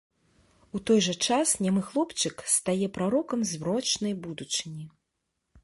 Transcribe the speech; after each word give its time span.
У 0.77 0.79
той 0.89 0.99
жа 1.07 1.13
час 1.27 1.47
нямы 1.65 1.83
хлопчык 1.91 2.35
стае 2.55 2.87
прарокам 2.97 3.47
змрочнай 3.53 4.13
будучыні. 4.27 4.85